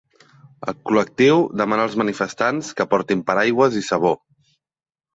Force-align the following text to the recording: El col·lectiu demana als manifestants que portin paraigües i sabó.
El 0.71 0.77
col·lectiu 0.91 1.43
demana 1.61 1.87
als 1.89 1.99
manifestants 2.03 2.75
que 2.81 2.91
portin 2.97 3.25
paraigües 3.31 3.81
i 3.85 3.89
sabó. 3.93 4.19